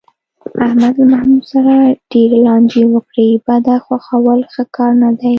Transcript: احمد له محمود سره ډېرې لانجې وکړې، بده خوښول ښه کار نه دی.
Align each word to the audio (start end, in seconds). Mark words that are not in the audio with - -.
احمد 0.65 0.95
له 0.99 1.05
محمود 1.13 1.43
سره 1.53 1.73
ډېرې 2.11 2.37
لانجې 2.47 2.83
وکړې، 2.93 3.29
بده 3.45 3.75
خوښول 3.85 4.39
ښه 4.51 4.63
کار 4.75 4.91
نه 5.03 5.09
دی. 5.19 5.29